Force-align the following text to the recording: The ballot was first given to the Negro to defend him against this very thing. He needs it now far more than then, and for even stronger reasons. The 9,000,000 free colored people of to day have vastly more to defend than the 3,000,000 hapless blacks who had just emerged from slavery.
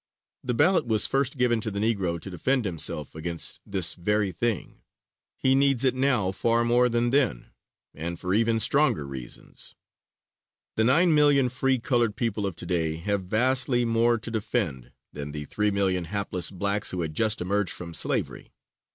The 0.43 0.55
ballot 0.55 0.87
was 0.87 1.05
first 1.05 1.37
given 1.37 1.61
to 1.61 1.69
the 1.69 1.77
Negro 1.77 2.19
to 2.21 2.29
defend 2.31 2.65
him 2.65 2.79
against 3.13 3.59
this 3.67 3.93
very 3.93 4.31
thing. 4.31 4.81
He 5.37 5.53
needs 5.53 5.85
it 5.85 5.93
now 5.93 6.31
far 6.31 6.65
more 6.65 6.89
than 6.89 7.11
then, 7.11 7.51
and 7.93 8.19
for 8.19 8.33
even 8.33 8.59
stronger 8.59 9.05
reasons. 9.05 9.75
The 10.75 10.81
9,000,000 10.81 11.51
free 11.51 11.77
colored 11.77 12.15
people 12.15 12.47
of 12.47 12.55
to 12.55 12.65
day 12.65 12.95
have 12.95 13.25
vastly 13.25 13.85
more 13.85 14.17
to 14.17 14.31
defend 14.31 14.91
than 15.13 15.33
the 15.33 15.45
3,000,000 15.45 16.07
hapless 16.07 16.49
blacks 16.49 16.89
who 16.89 17.01
had 17.01 17.13
just 17.13 17.39
emerged 17.39 17.73
from 17.73 17.93
slavery. 17.93 18.51